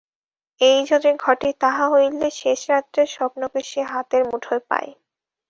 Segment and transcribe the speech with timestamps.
[0.61, 4.91] এই যদি ঘটে তাহা হইলেই শেষ রাত্রের স্বপ্নকে সে হাতের মুঠায় পায়।